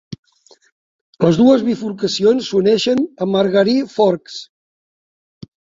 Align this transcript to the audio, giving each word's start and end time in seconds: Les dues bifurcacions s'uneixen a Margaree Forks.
Les 1.25 1.37
dues 1.41 1.65
bifurcacions 1.69 2.49
s'uneixen 2.49 3.07
a 3.27 3.31
Margaree 3.37 3.79
Forks. 3.97 4.45